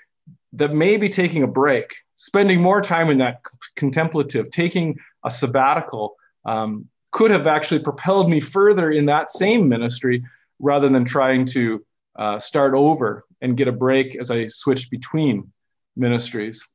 that 0.53 0.73
maybe 0.73 1.09
taking 1.09 1.43
a 1.43 1.47
break 1.47 1.93
spending 2.15 2.61
more 2.61 2.81
time 2.81 3.09
in 3.09 3.17
that 3.19 3.41
contemplative, 3.75 4.49
taking 4.51 4.97
a 5.23 5.29
sabbatical, 5.29 6.15
um, 6.45 6.87
could 7.11 7.31
have 7.31 7.47
actually 7.47 7.79
propelled 7.79 8.29
me 8.29 8.39
further 8.39 8.91
in 8.91 9.05
that 9.05 9.31
same 9.31 9.67
ministry 9.67 10.23
rather 10.59 10.89
than 10.89 11.05
trying 11.05 11.45
to 11.45 11.83
uh, 12.15 12.39
start 12.39 12.73
over 12.73 13.25
and 13.41 13.57
get 13.57 13.67
a 13.67 13.71
break 13.71 14.15
as 14.15 14.31
I 14.31 14.47
switched 14.47 14.89
between 14.91 15.51
ministries. 15.95 16.67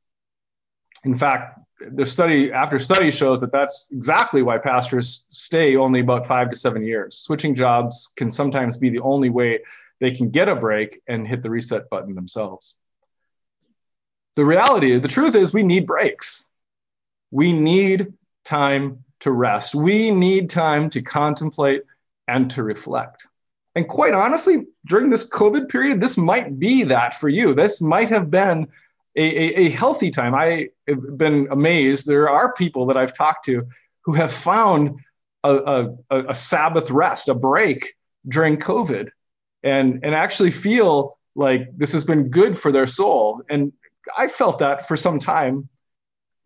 In 1.05 1.17
fact, 1.17 1.59
the 1.91 2.05
study 2.05 2.51
after 2.51 2.79
study 2.79 3.11
shows 3.11 3.39
that 3.41 3.51
that's 3.51 3.89
exactly 3.91 4.41
why 4.41 4.57
pastors 4.57 5.25
stay 5.29 5.75
only 5.75 5.99
about 5.99 6.25
five 6.25 6.49
to 6.49 6.55
seven 6.55 6.83
years. 6.83 7.17
Switching 7.17 7.53
jobs 7.53 8.11
can 8.15 8.31
sometimes 8.31 8.77
be 8.77 8.89
the 8.89 8.99
only 8.99 9.29
way 9.29 9.59
they 9.99 10.11
can 10.11 10.29
get 10.29 10.49
a 10.49 10.55
break 10.55 11.01
and 11.07 11.27
hit 11.27 11.41
the 11.41 11.49
reset 11.49 11.89
button 11.89 12.13
themselves. 12.13 12.77
The 14.37 14.45
reality, 14.45 14.99
the 14.99 15.07
truth 15.07 15.33
is, 15.33 15.51
we 15.51 15.63
need 15.63 15.87
breaks. 15.87 16.49
We 17.31 17.51
need 17.51 18.13
time 18.45 19.03
to 19.21 19.31
rest. 19.31 19.73
We 19.73 20.11
need 20.11 20.51
time 20.51 20.91
to 20.91 21.01
contemplate 21.01 21.81
and 22.27 22.49
to 22.51 22.61
reflect. 22.61 23.25
And 23.73 23.87
quite 23.87 24.13
honestly, 24.13 24.67
during 24.85 25.09
this 25.09 25.27
COVID 25.27 25.69
period, 25.69 25.99
this 25.99 26.17
might 26.17 26.59
be 26.59 26.83
that 26.83 27.15
for 27.15 27.29
you. 27.29 27.55
This 27.55 27.81
might 27.81 28.09
have 28.09 28.29
been 28.29 28.67
a, 29.15 29.23
a, 29.23 29.59
a 29.65 29.69
healthy 29.69 30.11
time. 30.11 30.35
I 30.35 30.69
have 30.87 31.17
been 31.17 31.47
amazed. 31.49 32.05
There 32.05 32.29
are 32.29 32.53
people 32.53 32.85
that 32.85 32.97
I've 32.97 33.17
talked 33.17 33.45
to 33.45 33.67
who 34.05 34.13
have 34.13 34.31
found 34.31 34.99
a, 35.43 35.87
a, 36.11 36.25
a 36.29 36.33
Sabbath 36.35 36.91
rest, 36.91 37.27
a 37.27 37.33
break 37.33 37.95
during 38.27 38.57
COVID, 38.57 39.09
and, 39.63 40.01
and 40.03 40.13
actually 40.13 40.51
feel 40.51 41.17
like 41.33 41.75
this 41.75 41.93
has 41.93 42.05
been 42.05 42.29
good 42.29 42.55
for 42.55 42.71
their 42.71 42.85
soul. 42.85 43.41
And 43.49 43.73
I 44.15 44.27
felt 44.27 44.59
that 44.59 44.87
for 44.87 44.95
some 44.97 45.19
time, 45.19 45.69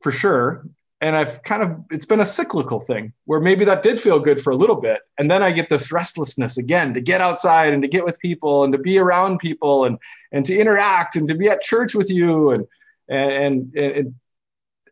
for 0.02 0.12
sure. 0.12 0.66
And 1.02 1.16
I've 1.16 1.42
kind 1.42 1.64
of, 1.64 1.80
it's 1.90 2.06
been 2.06 2.20
a 2.20 2.26
cyclical 2.26 2.80
thing 2.80 3.12
where 3.26 3.40
maybe 3.40 3.66
that 3.66 3.82
did 3.82 4.00
feel 4.00 4.20
good 4.20 4.40
for 4.40 4.52
a 4.52 4.56
little 4.56 4.76
bit. 4.76 5.00
And 5.18 5.30
then 5.30 5.42
I 5.42 5.52
get 5.52 5.68
this 5.68 5.92
restlessness 5.92 6.58
again 6.58 6.94
to 6.94 7.02
get 7.02 7.22
outside 7.22 7.74
and 7.74 7.82
to 7.82 7.88
get 7.88 8.06
with 8.06 8.20
people 8.20 8.64
and 8.64 8.72
to 8.74 8.78
be 8.78 9.00
around 9.00 9.40
people 9.40 9.86
and, 9.86 9.98
and 10.32 10.46
to 10.46 10.58
interact 10.58 11.16
and 11.16 11.28
to 11.28 11.34
be 11.34 11.50
at 11.50 11.62
church 11.62 11.96
with 11.96 12.12
you. 12.12 12.52
And, 12.52 12.68
and, 13.10 13.76
and, 13.76 14.16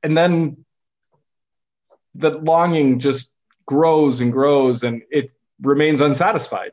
and 0.02 0.18
then 0.18 0.66
the 2.16 2.32
longing 2.32 3.00
just 3.00 3.36
grows 3.68 4.20
and 4.20 4.34
grows 4.34 4.84
and 4.84 5.04
it 5.12 5.32
remains 5.62 6.02
unsatisfied. 6.02 6.72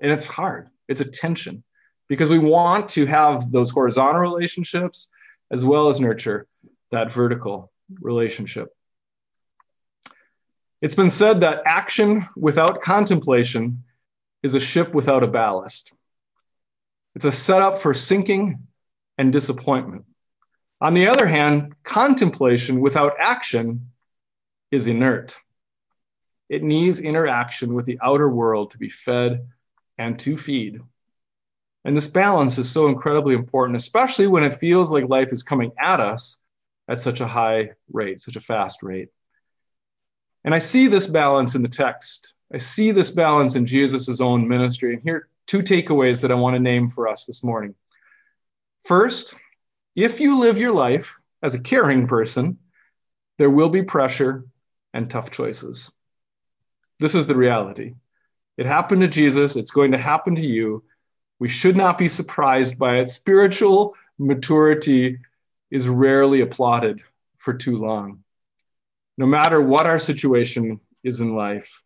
And 0.00 0.10
it's 0.10 0.24
hard, 0.24 0.70
it's 0.88 1.02
a 1.02 1.04
tension 1.04 1.62
because 2.10 2.28
we 2.28 2.40
want 2.40 2.88
to 2.88 3.06
have 3.06 3.52
those 3.52 3.70
horizontal 3.70 4.20
relationships 4.20 5.08
as 5.48 5.64
well 5.64 5.88
as 5.88 6.00
nurture 6.00 6.48
that 6.90 7.12
vertical 7.12 7.70
relationship. 8.00 8.74
It's 10.82 10.96
been 10.96 11.08
said 11.08 11.42
that 11.42 11.62
action 11.66 12.26
without 12.36 12.80
contemplation 12.82 13.84
is 14.42 14.54
a 14.54 14.60
ship 14.60 14.92
without 14.92 15.22
a 15.22 15.28
ballast. 15.28 15.92
It's 17.14 17.26
a 17.26 17.32
setup 17.32 17.78
for 17.78 17.94
sinking 17.94 18.58
and 19.16 19.32
disappointment. 19.32 20.04
On 20.80 20.94
the 20.94 21.06
other 21.06 21.28
hand, 21.28 21.74
contemplation 21.84 22.80
without 22.80 23.12
action 23.20 23.92
is 24.72 24.88
inert. 24.88 25.36
It 26.48 26.64
needs 26.64 26.98
interaction 26.98 27.72
with 27.72 27.86
the 27.86 28.00
outer 28.02 28.28
world 28.28 28.72
to 28.72 28.78
be 28.78 28.88
fed 28.88 29.46
and 29.96 30.18
to 30.20 30.36
feed. 30.36 30.80
And 31.84 31.96
this 31.96 32.08
balance 32.08 32.58
is 32.58 32.70
so 32.70 32.88
incredibly 32.88 33.34
important, 33.34 33.76
especially 33.76 34.26
when 34.26 34.44
it 34.44 34.54
feels 34.54 34.92
like 34.92 35.08
life 35.08 35.32
is 35.32 35.42
coming 35.42 35.72
at 35.78 36.00
us 36.00 36.38
at 36.88 37.00
such 37.00 37.20
a 37.20 37.26
high 37.26 37.70
rate, 37.92 38.20
such 38.20 38.36
a 38.36 38.40
fast 38.40 38.82
rate. 38.82 39.08
And 40.44 40.54
I 40.54 40.58
see 40.58 40.86
this 40.86 41.06
balance 41.06 41.54
in 41.54 41.62
the 41.62 41.68
text. 41.68 42.34
I 42.52 42.58
see 42.58 42.90
this 42.90 43.10
balance 43.10 43.54
in 43.54 43.66
Jesus' 43.66 44.20
own 44.20 44.48
ministry. 44.48 44.94
And 44.94 45.02
here 45.02 45.16
are 45.16 45.28
two 45.46 45.62
takeaways 45.62 46.20
that 46.22 46.32
I 46.32 46.34
want 46.34 46.54
to 46.54 46.60
name 46.60 46.88
for 46.88 47.08
us 47.08 47.26
this 47.26 47.44
morning. 47.44 47.74
First, 48.84 49.34
if 49.94 50.20
you 50.20 50.38
live 50.38 50.58
your 50.58 50.72
life 50.72 51.14
as 51.42 51.54
a 51.54 51.62
caring 51.62 52.06
person, 52.06 52.58
there 53.38 53.50
will 53.50 53.68
be 53.68 53.82
pressure 53.82 54.44
and 54.92 55.08
tough 55.08 55.30
choices. 55.30 55.92
This 56.98 57.14
is 57.14 57.26
the 57.26 57.36
reality. 57.36 57.94
It 58.56 58.66
happened 58.66 59.00
to 59.02 59.08
Jesus, 59.08 59.56
it's 59.56 59.70
going 59.70 59.92
to 59.92 59.98
happen 59.98 60.34
to 60.34 60.46
you. 60.46 60.84
We 61.40 61.48
should 61.48 61.76
not 61.76 61.98
be 61.98 62.06
surprised 62.06 62.78
by 62.78 62.98
it. 62.98 63.08
Spiritual 63.08 63.96
maturity 64.18 65.18
is 65.72 65.88
rarely 65.88 66.42
applauded 66.42 67.02
for 67.38 67.54
too 67.54 67.76
long. 67.76 68.22
No 69.18 69.26
matter 69.26 69.60
what 69.60 69.86
our 69.86 69.98
situation 69.98 70.80
is 71.02 71.18
in 71.18 71.34
life 71.34 71.82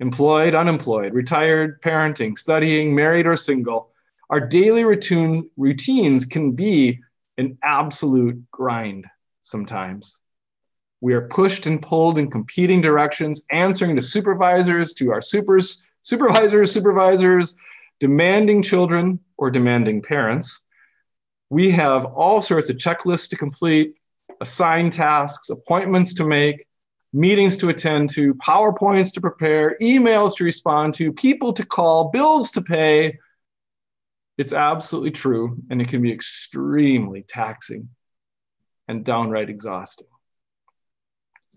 employed, 0.00 0.56
unemployed, 0.56 1.14
retired, 1.14 1.80
parenting, 1.80 2.36
studying, 2.36 2.94
married, 2.94 3.26
or 3.26 3.36
single 3.36 3.92
our 4.30 4.40
daily 4.40 4.84
routines, 4.84 5.44
routines 5.56 6.24
can 6.24 6.52
be 6.52 7.00
an 7.38 7.58
absolute 7.62 8.50
grind 8.50 9.06
sometimes. 9.42 10.18
We 11.00 11.14
are 11.14 11.28
pushed 11.28 11.66
and 11.66 11.82
pulled 11.82 12.18
in 12.18 12.30
competing 12.30 12.80
directions, 12.80 13.44
answering 13.52 13.96
to 13.96 14.02
supervisors, 14.02 14.94
to 14.94 15.12
our 15.12 15.20
supers, 15.20 15.82
supervisors, 16.02 16.72
supervisors, 16.72 17.54
demanding 18.00 18.62
children 18.62 19.20
or 19.36 19.50
demanding 19.50 20.02
parents. 20.02 20.64
We 21.50 21.70
have 21.70 22.04
all 22.04 22.40
sorts 22.42 22.70
of 22.70 22.76
checklists 22.76 23.28
to 23.30 23.36
complete, 23.36 23.94
assigned 24.40 24.92
tasks, 24.92 25.50
appointments 25.50 26.14
to 26.14 26.26
make, 26.26 26.66
meetings 27.12 27.56
to 27.58 27.68
attend 27.68 28.10
to, 28.10 28.34
PowerPoints 28.34 29.12
to 29.14 29.20
prepare, 29.20 29.76
emails 29.80 30.36
to 30.36 30.44
respond 30.44 30.94
to, 30.94 31.12
people 31.12 31.52
to 31.52 31.64
call, 31.64 32.10
bills 32.10 32.50
to 32.52 32.62
pay. 32.62 33.18
It's 34.36 34.52
absolutely 34.52 35.12
true, 35.12 35.58
and 35.70 35.80
it 35.80 35.88
can 35.88 36.02
be 36.02 36.12
extremely 36.12 37.22
taxing 37.22 37.88
and 38.88 39.04
downright 39.04 39.48
exhausting. 39.48 40.08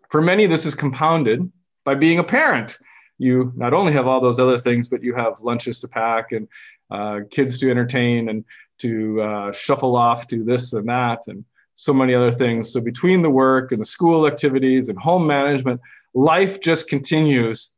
For 0.09 0.21
many, 0.21 0.45
this 0.45 0.65
is 0.65 0.75
compounded 0.75 1.51
by 1.83 1.95
being 1.95 2.19
a 2.19 2.23
parent 2.23 2.77
you 3.17 3.51
not 3.55 3.73
only 3.73 3.93
have 3.93 4.07
all 4.07 4.21
those 4.21 4.39
other 4.39 4.57
things, 4.57 4.87
but 4.87 5.03
you 5.03 5.13
have 5.15 5.41
lunches 5.41 5.79
to 5.81 5.87
pack 5.87 6.31
and 6.31 6.47
uh, 6.91 7.21
kids 7.29 7.57
to 7.59 7.69
entertain 7.69 8.29
and 8.29 8.45
to 8.79 9.21
uh, 9.21 9.51
shuffle 9.51 9.95
off 9.95 10.27
to 10.27 10.43
this 10.43 10.73
and 10.73 10.87
that 10.87 11.27
and 11.27 11.43
so 11.73 11.93
many 11.93 12.13
other 12.13 12.31
things. 12.31 12.71
So 12.71 12.81
between 12.81 13.21
the 13.21 13.29
work 13.29 13.71
and 13.71 13.81
the 13.81 13.85
school 13.85 14.27
activities 14.27 14.89
and 14.89 14.97
home 14.97 15.27
management, 15.27 15.81
life 16.13 16.61
just 16.61 16.89
continues 16.89 17.71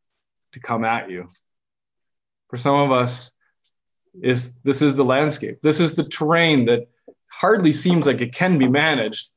to 0.53 0.59
come 0.59 0.85
at 0.85 1.09
you. 1.09 1.29
For 2.49 2.57
some 2.57 2.75
of 2.75 2.91
us, 2.91 3.31
is 4.21 4.55
this 4.63 4.81
is 4.81 4.95
the 4.95 5.05
landscape. 5.05 5.59
This 5.61 5.79
is 5.79 5.95
the 5.95 6.03
terrain 6.03 6.65
that 6.65 6.87
hardly 7.27 7.73
seems 7.73 8.05
like 8.05 8.21
it 8.21 8.33
can 8.33 8.57
be 8.57 8.67
managed, 8.67 9.29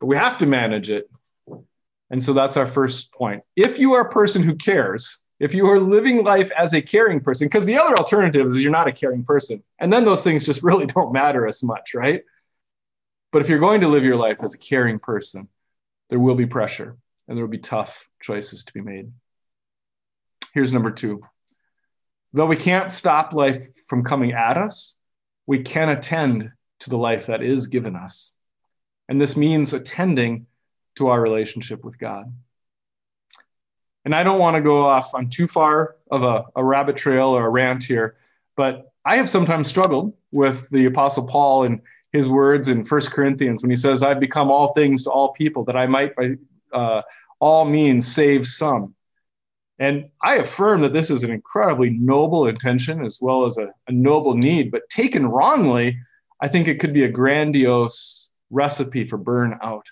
but 0.00 0.06
we 0.06 0.16
have 0.16 0.38
to 0.38 0.46
manage 0.46 0.90
it. 0.90 1.10
And 2.10 2.22
so 2.22 2.32
that's 2.32 2.56
our 2.56 2.66
first 2.66 3.12
point. 3.12 3.42
If 3.54 3.78
you 3.78 3.92
are 3.92 4.02
a 4.02 4.10
person 4.10 4.42
who 4.42 4.54
cares, 4.54 5.18
if 5.40 5.54
you 5.54 5.66
are 5.66 5.78
living 5.78 6.24
life 6.24 6.50
as 6.56 6.74
a 6.74 6.82
caring 6.82 7.20
person, 7.20 7.46
because 7.46 7.64
the 7.64 7.78
other 7.78 7.96
alternative 7.96 8.46
is 8.46 8.62
you're 8.62 8.72
not 8.72 8.88
a 8.88 8.92
caring 8.92 9.24
person. 9.24 9.62
And 9.78 9.92
then 9.92 10.04
those 10.04 10.24
things 10.24 10.46
just 10.46 10.62
really 10.64 10.86
don't 10.86 11.12
matter 11.12 11.46
as 11.46 11.62
much, 11.62 11.94
right? 11.94 12.22
But 13.30 13.42
if 13.42 13.48
you're 13.48 13.58
going 13.58 13.82
to 13.82 13.88
live 13.88 14.04
your 14.04 14.16
life 14.16 14.38
as 14.42 14.54
a 14.54 14.58
caring 14.58 14.98
person, 14.98 15.48
there 16.08 16.18
will 16.18 16.34
be 16.34 16.46
pressure 16.46 16.96
and 17.26 17.36
there 17.36 17.44
will 17.44 17.50
be 17.50 17.58
tough 17.58 18.08
choices 18.20 18.64
to 18.64 18.72
be 18.72 18.80
made. 18.80 19.12
Here's 20.54 20.72
number 20.72 20.90
two. 20.90 21.20
Though 22.32 22.46
we 22.46 22.56
can't 22.56 22.90
stop 22.90 23.32
life 23.32 23.68
from 23.86 24.04
coming 24.04 24.32
at 24.32 24.56
us, 24.56 24.96
we 25.46 25.60
can 25.60 25.90
attend 25.90 26.50
to 26.80 26.90
the 26.90 26.98
life 26.98 27.26
that 27.26 27.42
is 27.42 27.66
given 27.66 27.96
us. 27.96 28.32
And 29.08 29.20
this 29.20 29.36
means 29.36 29.72
attending 29.72 30.46
to 30.96 31.08
our 31.08 31.20
relationship 31.20 31.84
with 31.84 31.98
God. 31.98 32.32
And 34.08 34.14
I 34.14 34.22
don't 34.22 34.38
want 34.38 34.56
to 34.56 34.62
go 34.62 34.86
off 34.86 35.12
on 35.12 35.28
too 35.28 35.46
far 35.46 35.96
of 36.10 36.22
a, 36.22 36.42
a 36.56 36.64
rabbit 36.64 36.96
trail 36.96 37.26
or 37.26 37.44
a 37.44 37.50
rant 37.50 37.84
here, 37.84 38.16
but 38.56 38.90
I 39.04 39.16
have 39.16 39.28
sometimes 39.28 39.68
struggled 39.68 40.14
with 40.32 40.66
the 40.70 40.86
Apostle 40.86 41.26
Paul 41.26 41.64
and 41.64 41.82
his 42.10 42.26
words 42.26 42.68
in 42.68 42.84
First 42.84 43.10
Corinthians 43.10 43.60
when 43.60 43.68
he 43.68 43.76
says, 43.76 44.02
I've 44.02 44.18
become 44.18 44.50
all 44.50 44.72
things 44.72 45.04
to 45.04 45.10
all 45.10 45.34
people 45.34 45.62
that 45.66 45.76
I 45.76 45.86
might 45.88 46.16
by 46.16 46.36
uh, 46.72 47.02
all 47.38 47.66
means 47.66 48.10
save 48.10 48.48
some. 48.48 48.94
And 49.78 50.08
I 50.22 50.36
affirm 50.36 50.80
that 50.80 50.94
this 50.94 51.10
is 51.10 51.22
an 51.22 51.30
incredibly 51.30 51.90
noble 51.90 52.46
intention 52.46 53.04
as 53.04 53.18
well 53.20 53.44
as 53.44 53.58
a, 53.58 53.68
a 53.88 53.92
noble 53.92 54.32
need, 54.32 54.70
but 54.70 54.88
taken 54.88 55.26
wrongly, 55.26 55.98
I 56.40 56.48
think 56.48 56.66
it 56.66 56.80
could 56.80 56.94
be 56.94 57.04
a 57.04 57.10
grandiose 57.10 58.30
recipe 58.48 59.04
for 59.04 59.18
burnout 59.18 59.82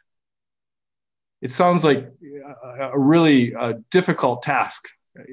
it 1.47 1.53
sounds 1.53 1.85
like 1.85 2.11
a 2.81 2.99
really 2.99 3.55
uh, 3.55 3.75
difficult 3.93 4.43
task, 4.43 4.89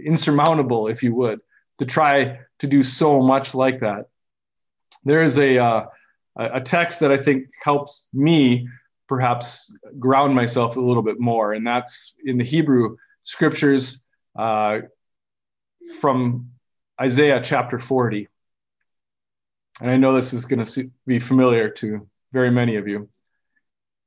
insurmountable, 0.05 0.87
if 0.87 1.01
you 1.01 1.11
would, 1.15 1.39
to 1.79 1.85
try 1.85 2.37
to 2.59 2.67
do 2.67 2.83
so 2.83 3.19
much 3.19 3.55
like 3.55 3.79
that. 3.79 4.05
There 5.05 5.23
is 5.23 5.39
a, 5.39 5.57
uh, 5.57 5.85
a 6.35 6.61
text 6.61 6.99
that 6.99 7.11
I 7.11 7.17
think 7.17 7.47
helps 7.63 8.05
me 8.13 8.67
perhaps 9.07 9.75
ground 9.97 10.35
myself 10.35 10.77
a 10.77 10.79
little 10.79 11.01
bit 11.01 11.19
more, 11.19 11.53
and 11.53 11.65
that's 11.65 12.13
in 12.23 12.37
the 12.37 12.43
Hebrew 12.43 12.95
scriptures 13.23 14.05
uh, 14.37 14.81
from 15.99 16.51
Isaiah 17.01 17.41
chapter 17.43 17.79
40. 17.79 18.27
And 19.81 19.89
I 19.89 19.97
know 19.97 20.13
this 20.13 20.31
is 20.31 20.45
going 20.45 20.63
to 20.63 20.91
be 21.07 21.17
familiar 21.17 21.69
to 21.69 22.07
very 22.31 22.51
many 22.51 22.75
of 22.75 22.87
you. 22.87 23.09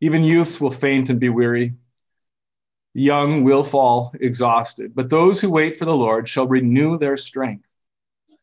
Even 0.00 0.22
youths 0.22 0.60
will 0.60 0.70
faint 0.70 1.10
and 1.10 1.18
be 1.18 1.30
weary 1.30 1.74
young 2.96 3.44
will 3.44 3.62
fall 3.62 4.12
exhausted, 4.20 4.94
but 4.94 5.10
those 5.10 5.40
who 5.40 5.50
wait 5.50 5.78
for 5.78 5.84
the 5.84 5.96
Lord 5.96 6.26
shall 6.26 6.48
renew 6.48 6.98
their 6.98 7.16
strength. 7.16 7.68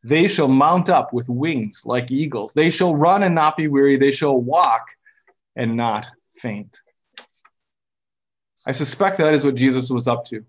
They 0.03 0.27
shall 0.27 0.47
mount 0.47 0.89
up 0.89 1.11
with 1.11 1.27
wings 1.27 1.83
like 1.85 2.11
eagles. 2.11 2.53
They 2.53 2.69
shall 2.69 2.95
run 2.95 3.23
and 3.23 3.33
not 3.33 3.57
be 3.57 3.67
weary. 3.67 3.97
They 3.97 4.11
shall 4.11 4.39
walk 4.39 4.85
and 5.55 5.75
not 5.75 6.07
faint. 6.35 6.81
I 8.65 8.73
suspect 8.73 9.17
that 9.17 9.33
is 9.33 9.43
what 9.43 9.55
Jesus 9.55 9.89
was 9.89 10.07
up 10.07 10.25
to 10.25 10.45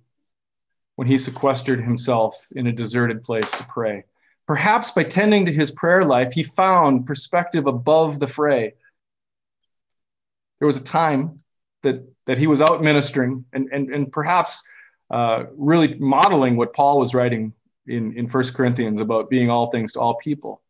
when 0.96 1.08
he 1.08 1.16
sequestered 1.16 1.82
himself 1.82 2.46
in 2.54 2.66
a 2.66 2.73
deserted 2.73 3.25
place 3.25 3.50
to 3.52 3.64
pray. 3.64 4.04
Perhaps 4.46 4.90
by 4.90 5.04
tending 5.04 5.46
to 5.46 5.52
his 5.52 5.70
prayer 5.70 6.04
life, 6.04 6.32
he 6.32 6.42
found 6.42 7.06
perspective 7.06 7.66
above 7.66 8.20
the 8.20 8.26
fray. 8.26 8.75
There 10.58 10.66
was 10.66 10.80
a 10.80 10.84
time 10.84 11.40
that, 11.85 12.07
that 12.26 12.37
he 12.37 12.47
was 12.47 12.61
out 12.61 12.83
ministering 12.83 13.45
and, 13.53 13.69
and, 13.73 13.95
and 13.95 14.12
perhaps 14.12 14.62
uh, 15.11 15.45
really 15.57 15.95
modeling 15.95 16.57
what 16.57 16.75
Paul 16.75 16.99
was 16.99 17.14
writing 17.14 17.53
in, 17.87 18.17
in 18.17 18.26
1 18.26 18.45
Corinthians 18.53 19.00
about 19.00 19.31
being 19.31 19.50
all 19.50 19.71
things 19.71 19.93
to 19.93 20.00
all 20.00 20.17
people. 20.17 20.61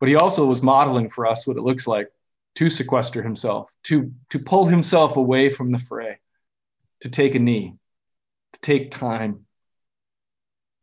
But 0.00 0.08
he 0.08 0.16
also 0.16 0.46
was 0.46 0.62
modeling 0.62 1.10
for 1.10 1.26
us 1.26 1.46
what 1.46 1.56
it 1.56 1.62
looks 1.62 1.86
like 1.86 2.08
to 2.56 2.70
sequester 2.70 3.22
himself, 3.22 3.74
to, 3.84 4.12
to 4.30 4.38
pull 4.38 4.66
himself 4.66 5.16
away 5.16 5.50
from 5.50 5.72
the 5.72 5.78
fray, 5.78 6.18
to 7.00 7.08
take 7.08 7.34
a 7.34 7.38
knee, 7.38 7.74
to 8.52 8.60
take 8.60 8.90
time, 8.90 9.46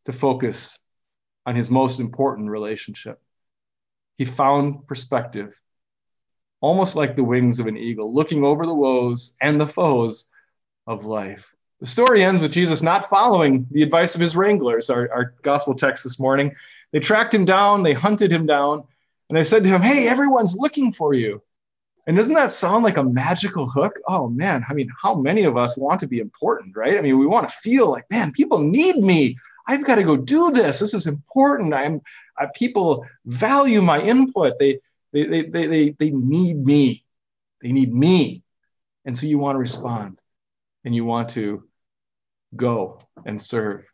to 0.06 0.14
focus 0.14 0.80
on 1.46 1.56
his 1.56 1.70
most 1.70 2.00
important 2.00 2.50
relationship. 2.50 3.22
He 4.18 4.26
found 4.26 4.88
perspective, 4.88 5.60
almost 6.62 6.96
like 6.96 7.16
the 7.16 7.24
wings 7.24 7.60
of 7.60 7.68
an 7.68 7.78
eagle, 7.78 8.14
looking 8.14 8.44
over 8.44 8.66
the 8.66 8.74
woes 8.74 9.36
and 9.42 9.60
the 9.60 9.68
foes 9.68 10.30
of 10.88 11.06
life. 11.06 11.54
The 11.80 11.88
story 11.88 12.24
ends 12.24 12.40
with 12.40 12.52
Jesus 12.52 12.84
not 12.84 13.10
following 13.10 13.68
the 13.72 13.82
advice 13.82 14.14
of 14.14 14.22
his 14.22 14.36
wranglers, 14.36 14.90
our, 14.90 15.12
our 15.12 15.34
gospel 15.42 15.74
text 15.74 16.04
this 16.04 16.20
morning. 16.20 16.56
They 16.92 17.00
tracked 17.00 17.34
him 17.34 17.44
down, 17.44 17.82
they 17.82 17.94
hunted 17.94 18.32
him 18.32 18.46
down, 18.46 18.84
and 19.30 19.38
they 19.38 19.44
said 19.44 19.64
to 19.64 19.70
him, 19.70 19.82
Hey, 19.82 20.08
everyone's 20.08 20.56
looking 20.56 20.94
for 20.94 21.14
you. 21.14 21.42
And 22.08 22.18
doesn't 22.18 22.34
that 22.34 22.52
sound 22.52 22.84
like 22.84 22.98
a 22.98 23.04
magical 23.04 23.68
hook? 23.68 24.00
Oh 24.08 24.28
man, 24.28 24.64
I 24.70 24.74
mean, 24.74 24.90
how 25.02 25.16
many 25.16 25.44
of 25.44 25.58
us 25.58 25.78
want 25.78 26.00
to 26.02 26.08
be 26.08 26.20
important, 26.20 26.76
right? 26.76 26.98
I 26.98 27.02
mean, 27.02 27.18
we 27.18 27.26
want 27.28 27.48
to 27.50 27.56
feel 27.56 27.90
like, 27.90 28.06
man, 28.12 28.32
people 28.32 28.60
need 28.60 28.98
me. 28.98 29.38
I've 29.68 29.86
got 29.86 29.96
to 29.96 30.04
go 30.04 30.18
do 30.18 30.52
this. 30.52 30.80
This 30.80 30.94
is 30.94 31.08
important. 31.08 31.74
I'm 31.74 32.02
uh, 32.40 32.48
people 32.56 33.06
value 33.26 33.82
my 33.82 34.02
input. 34.02 34.60
They, 34.60 34.80
they, 35.14 35.26
they, 35.26 35.42
they, 35.44 35.68
they, 35.68 35.90
they 35.98 36.10
need 36.12 36.58
me. 36.66 37.04
They 37.62 37.72
need 37.72 37.94
me. 37.94 38.44
And 39.06 39.16
so 39.16 39.26
you 39.26 39.38
want 39.38 39.56
to 39.56 39.60
respond 39.60 40.20
and 40.84 40.96
you 40.96 41.06
want 41.06 41.30
to 41.30 41.64
go 42.56 43.02
and 43.26 43.42
serve. 43.42 43.86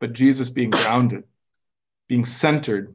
But 0.00 0.12
Jesus 0.12 0.50
being 0.50 0.70
grounded, 0.70 1.24
being 2.08 2.24
centered, 2.24 2.94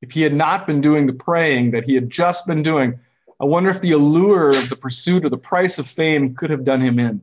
if 0.00 0.12
he 0.12 0.22
had 0.22 0.34
not 0.34 0.66
been 0.66 0.80
doing 0.80 1.06
the 1.06 1.12
praying 1.12 1.70
that 1.72 1.84
he 1.84 1.94
had 1.94 2.10
just 2.10 2.46
been 2.46 2.62
doing, 2.62 2.98
I 3.40 3.44
wonder 3.44 3.70
if 3.70 3.80
the 3.80 3.92
allure 3.92 4.50
of 4.50 4.68
the 4.68 4.76
pursuit 4.76 5.24
or 5.24 5.28
the 5.28 5.38
price 5.38 5.78
of 5.78 5.86
fame 5.86 6.34
could 6.34 6.50
have 6.50 6.64
done 6.64 6.80
him 6.80 6.98
in. 6.98 7.22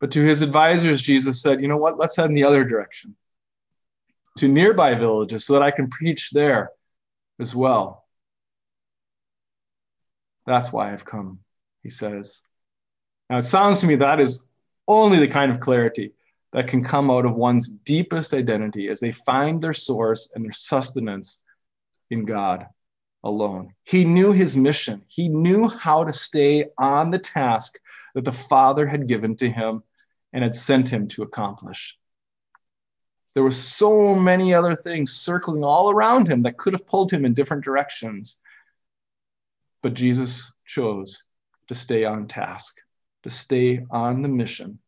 But 0.00 0.10
to 0.12 0.22
his 0.22 0.42
advisors, 0.42 1.00
Jesus 1.00 1.42
said, 1.42 1.60
You 1.60 1.68
know 1.68 1.76
what? 1.76 1.98
Let's 1.98 2.16
head 2.16 2.26
in 2.26 2.34
the 2.34 2.44
other 2.44 2.64
direction 2.64 3.16
to 4.38 4.48
nearby 4.48 4.94
villages 4.94 5.44
so 5.44 5.54
that 5.54 5.62
I 5.62 5.70
can 5.70 5.88
preach 5.88 6.30
there 6.30 6.70
as 7.38 7.54
well. 7.54 8.04
That's 10.46 10.72
why 10.72 10.92
I've 10.92 11.04
come, 11.04 11.40
he 11.82 11.90
says. 11.90 12.40
Now, 13.30 13.38
it 13.38 13.44
sounds 13.44 13.80
to 13.80 13.86
me 13.86 13.96
that 13.96 14.20
is 14.20 14.46
only 14.88 15.18
the 15.18 15.28
kind 15.28 15.52
of 15.52 15.60
clarity 15.60 16.12
that 16.52 16.68
can 16.68 16.84
come 16.84 17.10
out 17.10 17.24
of 17.24 17.34
one's 17.34 17.68
deepest 17.68 18.34
identity 18.34 18.88
as 18.88 19.00
they 19.00 19.12
find 19.12 19.60
their 19.60 19.72
source 19.72 20.32
and 20.34 20.44
their 20.44 20.52
sustenance 20.52 21.40
in 22.10 22.24
God 22.24 22.66
alone. 23.24 23.72
He 23.84 24.04
knew 24.04 24.32
his 24.32 24.56
mission, 24.56 25.02
he 25.08 25.28
knew 25.28 25.68
how 25.68 26.04
to 26.04 26.12
stay 26.12 26.66
on 26.78 27.10
the 27.10 27.18
task 27.18 27.78
that 28.14 28.24
the 28.24 28.32
Father 28.32 28.86
had 28.86 29.06
given 29.06 29.36
to 29.36 29.50
him 29.50 29.82
and 30.32 30.42
had 30.42 30.54
sent 30.54 30.88
him 30.88 31.08
to 31.08 31.22
accomplish. 31.22 31.98
There 33.34 33.42
were 33.42 33.50
so 33.50 34.14
many 34.14 34.52
other 34.52 34.76
things 34.76 35.12
circling 35.12 35.64
all 35.64 35.90
around 35.90 36.28
him 36.28 36.42
that 36.42 36.58
could 36.58 36.74
have 36.74 36.86
pulled 36.86 37.10
him 37.10 37.24
in 37.24 37.34
different 37.34 37.64
directions. 37.64 38.38
But 39.82 39.94
Jesus 39.94 40.52
chose 40.66 41.24
to 41.68 41.74
stay 41.74 42.04
on 42.04 42.26
task, 42.26 42.76
to 43.22 43.30
stay 43.30 43.84
on 43.90 44.22
the 44.22 44.28
mission 44.28 44.78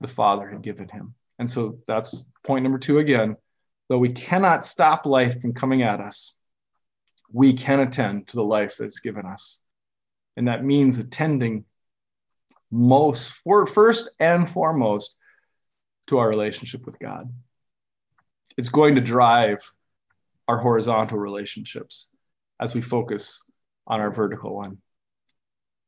the 0.00 0.08
Father 0.08 0.48
had 0.48 0.62
given 0.62 0.88
him. 0.88 1.14
And 1.38 1.48
so 1.48 1.78
that's 1.86 2.30
point 2.44 2.62
number 2.62 2.78
two 2.78 2.98
again. 2.98 3.36
Though 3.88 3.98
we 3.98 4.10
cannot 4.10 4.64
stop 4.64 5.06
life 5.06 5.40
from 5.40 5.54
coming 5.54 5.82
at 5.82 6.00
us, 6.00 6.34
we 7.32 7.54
can 7.54 7.80
attend 7.80 8.28
to 8.28 8.36
the 8.36 8.44
life 8.44 8.76
that's 8.78 9.00
given 9.00 9.26
us. 9.26 9.60
And 10.36 10.48
that 10.48 10.64
means 10.64 10.98
attending 10.98 11.64
most, 12.70 13.32
for, 13.32 13.66
first 13.66 14.10
and 14.18 14.48
foremost, 14.48 15.16
to 16.08 16.18
our 16.18 16.28
relationship 16.28 16.84
with 16.86 16.98
God. 16.98 17.32
It's 18.56 18.68
going 18.68 18.94
to 18.94 19.00
drive 19.00 19.72
our 20.48 20.58
horizontal 20.58 21.18
relationships 21.18 22.10
as 22.60 22.74
we 22.74 22.82
focus 22.82 23.42
on 23.86 24.00
our 24.00 24.10
vertical 24.10 24.54
one. 24.54 24.78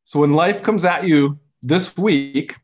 So 0.05 0.20
when 0.20 0.33
life 0.33 0.62
comes 0.62 0.85
at 0.85 1.05
you 1.05 1.38
this 1.62 1.96
week, 1.96 2.57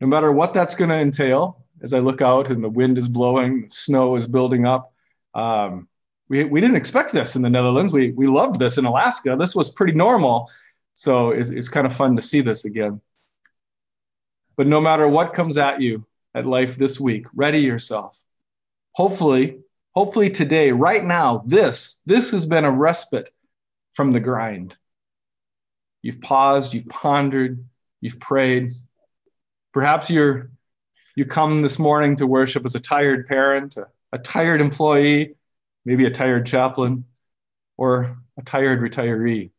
no 0.00 0.06
matter 0.06 0.32
what 0.32 0.54
that's 0.54 0.74
going 0.74 0.90
to 0.90 0.98
entail, 0.98 1.64
as 1.82 1.92
I 1.92 1.98
look 1.98 2.22
out 2.22 2.50
and 2.50 2.62
the 2.62 2.68
wind 2.68 2.96
is 2.98 3.08
blowing, 3.08 3.62
the 3.62 3.70
snow 3.70 4.16
is 4.16 4.26
building 4.26 4.66
up, 4.66 4.92
um, 5.34 5.88
we, 6.28 6.44
we 6.44 6.60
didn't 6.60 6.76
expect 6.76 7.12
this 7.12 7.36
in 7.36 7.42
the 7.42 7.50
Netherlands. 7.50 7.92
We, 7.92 8.12
we 8.12 8.26
loved 8.26 8.58
this 8.58 8.78
in 8.78 8.86
Alaska. 8.86 9.36
This 9.38 9.54
was 9.54 9.70
pretty 9.70 9.92
normal. 9.92 10.50
So 10.94 11.30
it's, 11.30 11.50
it's 11.50 11.68
kind 11.68 11.86
of 11.86 11.94
fun 11.94 12.16
to 12.16 12.22
see 12.22 12.40
this 12.40 12.64
again. 12.64 13.00
But 14.56 14.66
no 14.66 14.80
matter 14.80 15.06
what 15.08 15.34
comes 15.34 15.58
at 15.58 15.82
you 15.82 16.06
at 16.34 16.46
life 16.46 16.76
this 16.76 16.98
week, 16.98 17.26
ready 17.34 17.58
yourself. 17.58 18.23
Hopefully, 18.94 19.60
hopefully 19.94 20.30
today, 20.30 20.70
right 20.70 21.04
now, 21.04 21.42
this, 21.46 22.00
this 22.06 22.30
has 22.30 22.46
been 22.46 22.64
a 22.64 22.70
respite 22.70 23.30
from 23.94 24.12
the 24.12 24.20
grind. 24.20 24.76
You've 26.02 26.20
paused, 26.20 26.74
you've 26.74 26.88
pondered, 26.88 27.64
you've 28.00 28.20
prayed. 28.20 28.72
Perhaps 29.72 30.10
you're 30.10 30.50
you 31.16 31.24
come 31.24 31.62
this 31.62 31.78
morning 31.78 32.16
to 32.16 32.26
worship 32.26 32.64
as 32.64 32.74
a 32.74 32.80
tired 32.80 33.28
parent, 33.28 33.76
a, 33.76 33.86
a 34.12 34.18
tired 34.18 34.60
employee, 34.60 35.36
maybe 35.84 36.06
a 36.06 36.10
tired 36.10 36.44
chaplain, 36.44 37.04
or 37.76 38.16
a 38.36 38.42
tired 38.42 38.80
retiree. 38.80 39.50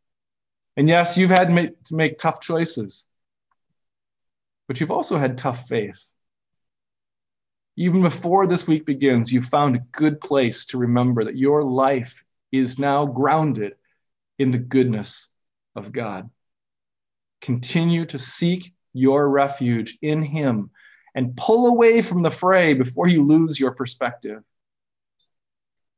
And 0.77 0.89
yes, 0.89 1.17
you've 1.17 1.29
had 1.29 1.47
to 1.85 1.95
make 1.95 2.17
tough 2.17 2.41
choices, 2.41 3.05
but 4.67 4.79
you've 4.79 4.91
also 4.91 5.17
had 5.17 5.37
tough 5.37 5.67
faith. 5.67 6.03
Even 7.77 8.01
before 8.01 8.47
this 8.47 8.67
week 8.67 8.85
begins, 8.85 9.31
you 9.31 9.41
found 9.41 9.75
a 9.75 9.85
good 9.91 10.21
place 10.21 10.65
to 10.67 10.77
remember 10.77 11.25
that 11.25 11.37
your 11.37 11.63
life 11.63 12.23
is 12.51 12.79
now 12.79 13.05
grounded 13.05 13.75
in 14.39 14.51
the 14.51 14.57
goodness 14.57 15.29
of 15.75 15.91
God. 15.91 16.29
Continue 17.41 18.05
to 18.05 18.17
seek 18.17 18.73
your 18.93 19.29
refuge 19.29 19.97
in 20.01 20.23
Him 20.23 20.71
and 21.13 21.35
pull 21.35 21.67
away 21.67 22.01
from 22.01 22.21
the 22.21 22.31
fray 22.31 22.73
before 22.73 23.07
you 23.07 23.25
lose 23.25 23.59
your 23.59 23.71
perspective. 23.71 24.41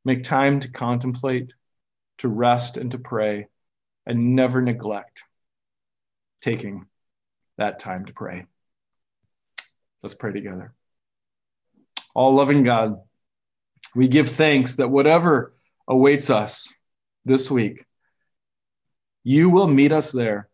Make 0.03 0.23
time 0.23 0.59
to 0.61 0.71
contemplate, 0.71 1.53
to 2.19 2.27
rest, 2.27 2.77
and 2.77 2.91
to 2.91 2.97
pray, 2.97 3.47
and 4.05 4.35
never 4.35 4.61
neglect 4.61 5.23
taking 6.41 6.85
that 7.57 7.77
time 7.77 8.05
to 8.05 8.13
pray. 8.13 8.45
Let's 10.01 10.15
pray 10.15 10.31
together. 10.31 10.73
All 12.17 12.33
loving 12.33 12.63
God, 12.63 12.99
we 13.93 14.07
give 14.07 14.31
thanks 14.31 14.77
that 14.77 14.89
whatever 14.89 15.53
awaits 15.87 16.31
us 16.31 16.73
this 17.25 17.51
week, 17.51 17.85
you 19.23 19.51
will 19.51 19.67
meet 19.67 19.91
us 19.91 20.11
there. 20.11 20.49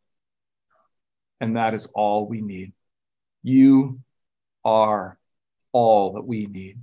And 1.39 1.55
that 1.55 1.73
is 1.73 1.85
all 1.85 2.27
we 2.27 2.41
need. 2.41 2.73
You 3.43 4.01
are 4.65 5.17
all 5.71 6.11
that 6.15 6.27
we 6.27 6.47
need. 6.47 6.79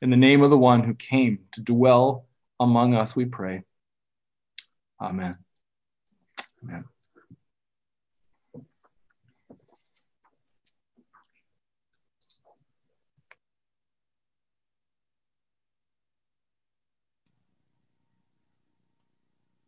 In 0.00 0.08
the 0.08 0.16
name 0.16 0.42
of 0.42 0.48
the 0.48 0.56
one 0.56 0.82
who 0.82 0.94
came 0.94 1.40
to 1.52 1.60
dwell 1.60 2.24
among 2.58 2.94
us, 2.94 3.14
we 3.14 3.26
pray. 3.26 3.62
Amen. 4.98 5.36
Amen. 6.64 6.86